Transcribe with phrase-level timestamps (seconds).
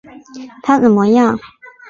[0.63, 1.37] 他怎么样？